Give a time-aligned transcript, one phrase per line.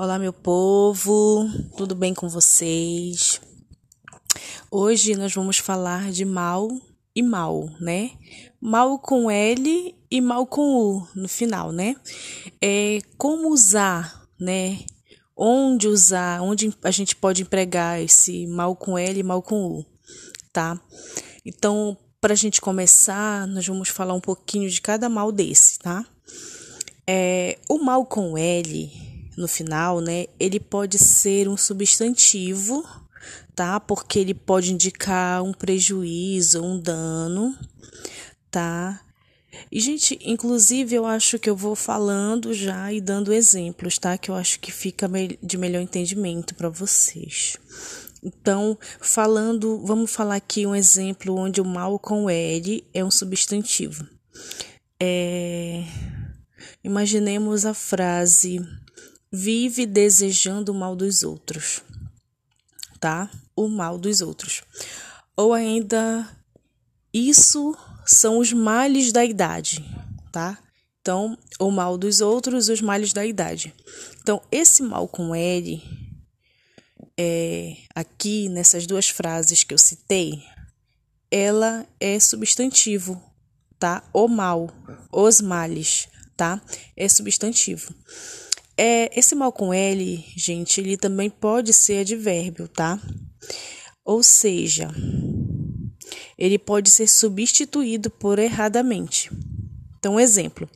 [0.00, 1.44] Olá, meu povo,
[1.76, 3.40] tudo bem com vocês?
[4.70, 6.68] Hoje nós vamos falar de mal
[7.16, 8.12] e mal, né?
[8.60, 11.96] Mal com L e mal com U no final, né?
[12.62, 14.78] É como usar, né?
[15.36, 19.84] Onde usar, onde a gente pode empregar esse mal com L e mal com U,
[20.52, 20.80] tá?
[21.44, 26.06] Então, para a gente começar, nós vamos falar um pouquinho de cada mal desse, tá?
[27.04, 29.07] É, o mal com L
[29.38, 30.26] no final, né?
[30.38, 32.84] Ele pode ser um substantivo,
[33.54, 33.78] tá?
[33.78, 37.56] Porque ele pode indicar um prejuízo, um dano,
[38.50, 39.00] tá?
[39.70, 44.18] E, gente, inclusive eu acho que eu vou falando já e dando exemplos, tá?
[44.18, 45.08] Que eu acho que fica
[45.42, 47.56] de melhor entendimento para vocês.
[48.22, 54.04] Então, falando, vamos falar aqui um exemplo onde o mal com L é um substantivo.
[55.00, 55.84] É,
[56.82, 58.60] Imaginemos a frase:
[59.32, 61.82] vive desejando o mal dos outros,
[63.00, 63.30] tá?
[63.54, 64.62] O mal dos outros.
[65.36, 66.28] Ou ainda,
[67.12, 67.76] isso
[68.06, 69.84] são os males da idade,
[70.32, 70.58] tá?
[71.00, 73.74] Então, o mal dos outros, os males da idade.
[74.20, 75.82] Então, esse mal com L,
[77.16, 80.42] é, aqui nessas duas frases que eu citei,
[81.30, 83.22] ela é substantivo,
[83.78, 84.02] tá?
[84.12, 84.70] O mal,
[85.12, 86.62] os males tá?
[86.96, 87.92] É substantivo.
[88.80, 93.00] É, esse mal com L, gente, ele também pode ser advérbio, tá?
[94.04, 94.88] Ou seja,
[96.38, 99.32] ele pode ser substituído por erradamente.
[99.98, 100.70] Então, exemplo: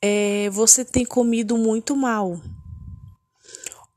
[0.00, 2.40] é, você tem comido muito mal.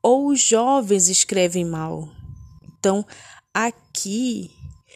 [0.02, 2.08] Ou os jovens escrevem mal.
[2.78, 3.06] Então,
[3.54, 4.50] aqui,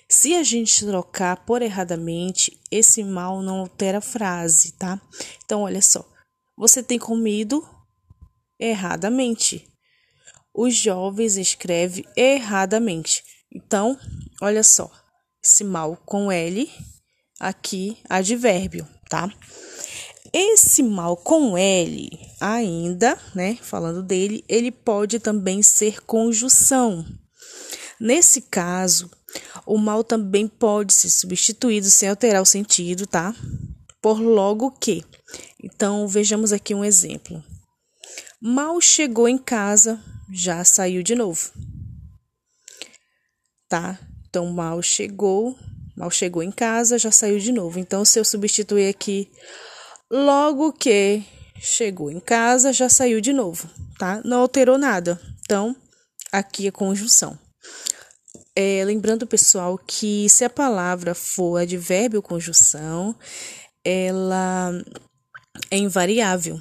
[0.09, 5.01] se a gente trocar por erradamente, esse mal não altera a frase, tá?
[5.45, 6.05] Então, olha só.
[6.57, 7.64] Você tem comido
[8.61, 9.66] erradamente.
[10.55, 13.25] Os jovens escrevem erradamente.
[13.52, 13.98] Então,
[14.41, 14.91] olha só.
[15.42, 16.70] Esse mal com L,
[17.40, 19.33] aqui, advérbio, tá?
[20.33, 27.05] Esse mal com L, ainda, né, falando dele, ele pode também ser conjunção.
[27.98, 29.11] Nesse caso,
[29.67, 33.35] o mal também pode ser substituído sem alterar o sentido, tá?
[34.01, 35.05] Por logo que.
[35.62, 37.42] Então, vejamos aqui um exemplo.
[38.42, 40.01] Mal chegou em casa,
[40.33, 41.52] já saiu de novo.
[43.68, 43.98] Tá?
[44.27, 45.58] Então, mal chegou,
[45.95, 47.79] mal chegou em casa, já saiu de novo.
[47.79, 49.30] Então, se eu substituir aqui
[50.11, 51.23] logo que
[51.61, 53.68] chegou em casa, já saiu de novo,
[53.98, 54.23] tá?
[54.24, 55.20] Não alterou nada.
[55.42, 55.77] Então,
[56.33, 57.39] aqui é conjunção.
[58.56, 63.14] É, lembrando, pessoal, que se a palavra for advérbio conjunção,
[63.84, 64.73] ela
[65.70, 66.61] é invariável,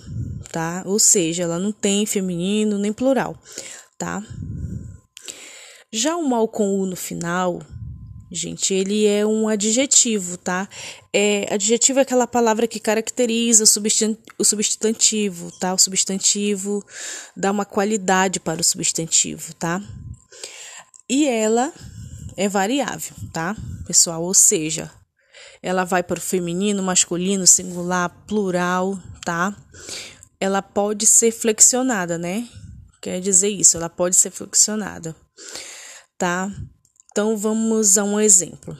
[0.51, 0.83] tá?
[0.85, 3.37] Ou seja, ela não tem feminino nem plural,
[3.97, 4.23] tá?
[5.91, 7.61] Já o mal com U no final,
[8.31, 10.69] gente, ele é um adjetivo, tá?
[11.11, 15.73] É, adjetivo é aquela palavra que caracteriza o substantivo, tá?
[15.73, 16.85] O substantivo
[17.35, 19.81] dá uma qualidade para o substantivo, tá?
[21.09, 21.73] E ela
[22.37, 23.55] é variável, tá,
[23.87, 24.21] pessoal?
[24.21, 24.91] Ou seja,
[25.61, 29.55] ela vai para o feminino, masculino, singular, plural, tá?
[30.39, 32.47] Ela pode ser flexionada, né?
[33.01, 35.15] Quer dizer isso, ela pode ser flexionada,
[36.17, 36.51] tá?
[37.11, 38.77] Então vamos a um exemplo.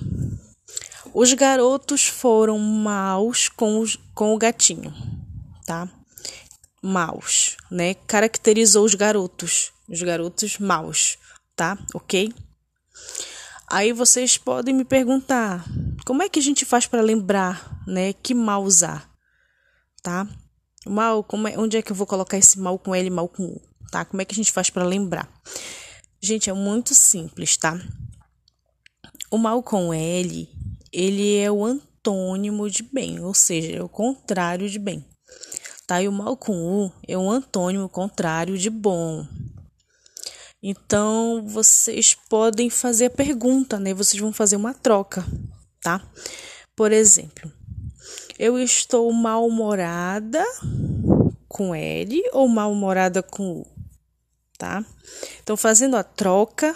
[1.13, 4.94] Os garotos foram maus com, os, com o gatinho,
[5.66, 5.90] tá?
[6.81, 7.94] Maus, né?
[7.94, 11.18] Caracterizou os garotos, os garotos maus
[11.59, 11.78] tá?
[11.94, 12.34] Ok?
[13.68, 15.66] Aí vocês podem me perguntar,
[16.09, 19.07] como é que a gente faz para lembrar, né, que mal usar,
[20.01, 20.27] tá?
[20.83, 23.43] Mal, como é, onde é que eu vou colocar esse mal com L mal com
[23.43, 23.61] U,
[23.91, 24.03] tá?
[24.03, 25.31] Como é que a gente faz para lembrar?
[26.19, 27.79] Gente, é muito simples, tá?
[29.29, 30.49] O mal com L,
[30.91, 35.05] ele é o antônimo de bem, ou seja, é o contrário de bem.
[35.85, 36.01] Tá?
[36.01, 39.27] E o mal com U é o antônimo contrário de bom,
[40.62, 43.94] então, vocês podem fazer a pergunta, né?
[43.94, 45.25] Vocês vão fazer uma troca,
[45.81, 46.01] tá?
[46.75, 47.51] Por exemplo,
[48.37, 50.43] eu estou mal-humorada
[51.47, 53.67] com L ou mal-humorada com U,
[54.57, 54.85] tá?
[55.41, 56.75] Então, fazendo a troca,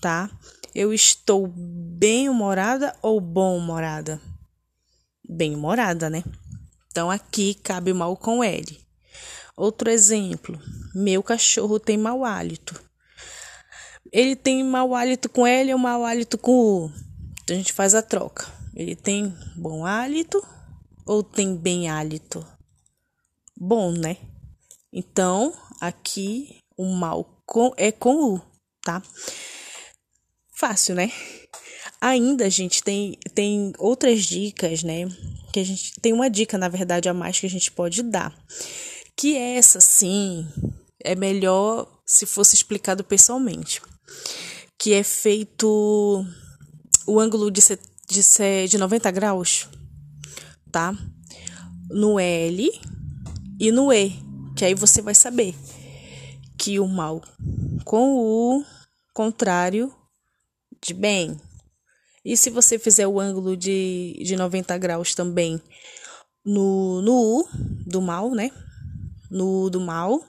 [0.00, 0.30] tá?
[0.74, 4.20] Eu estou bem-humorada ou bom-humorada?
[5.28, 6.22] Bem-humorada, né?
[6.90, 8.80] Então, aqui cabe mal com L.
[9.56, 10.60] Outro exemplo,
[10.94, 12.90] meu cachorro tem mau hálito
[14.12, 16.92] ele tem mau hálito com L ou mau hálito com U.
[17.52, 18.46] A gente faz a troca.
[18.74, 20.40] Ele tem bom hálito
[21.04, 22.46] ou tem bem hálito?
[23.56, 24.16] Bom, né?
[24.92, 28.42] Então, aqui O mal com, é com U,
[28.82, 29.02] tá?
[30.54, 31.10] Fácil, né?
[32.00, 35.06] Ainda, a gente, tem, tem outras dicas, né?
[35.52, 38.34] Que a gente tem uma dica, na verdade, a mais que a gente pode dar.
[39.16, 40.46] Que essa, sim,
[41.02, 43.82] é melhor se fosse explicado pessoalmente.
[44.78, 46.24] Que é feito
[47.10, 47.60] o ângulo de,
[48.08, 49.68] de, de 90 graus,
[50.70, 50.96] tá?
[51.90, 52.70] No L
[53.58, 54.12] e no E,
[54.56, 55.56] que aí você vai saber
[56.56, 57.20] que o mal
[57.84, 58.64] com o
[59.12, 59.92] contrário
[60.80, 61.36] de bem.
[62.24, 65.60] E se você fizer o ângulo de, de 90 graus também
[66.44, 67.48] no, no U
[67.88, 68.52] do mal, né?
[69.28, 70.24] No U do mal,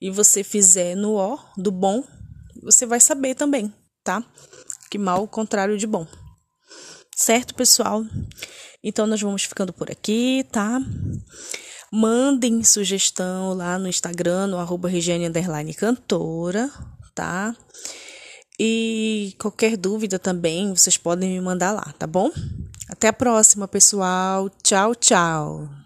[0.00, 2.02] e você fizer no O do bom,
[2.60, 4.24] você vai saber também, tá?
[4.90, 6.06] Que mal contrário de bom.
[7.14, 8.04] Certo, pessoal?
[8.82, 10.80] Então nós vamos ficando por aqui, tá?
[11.92, 15.30] Mandem sugestão lá no Instagram, no arroba Regiane
[15.74, 16.70] Cantora,
[17.14, 17.56] tá?
[18.58, 22.30] E qualquer dúvida também, vocês podem me mandar lá, tá bom?
[22.88, 24.48] Até a próxima, pessoal.
[24.62, 25.85] Tchau, tchau.